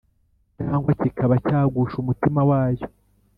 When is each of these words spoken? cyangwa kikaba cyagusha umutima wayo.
cyangwa 0.57 0.89
kikaba 1.01 1.35
cyagusha 1.45 1.95
umutima 1.99 2.39
wayo. 2.49 2.85